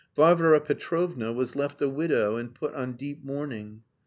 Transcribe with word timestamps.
Varvara 0.15 0.59
Petrovna 0.59 1.31
was 1.31 1.55
left 1.55 1.79
a 1.79 1.87
widow 1.87 2.35
and 2.35 2.55
put 2.55 2.73
on 2.73 2.93
deep 2.93 3.23
mourning. 3.23 3.83